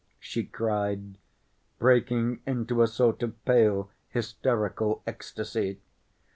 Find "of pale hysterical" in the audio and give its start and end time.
3.21-5.03